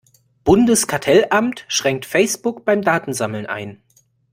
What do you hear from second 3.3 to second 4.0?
ein.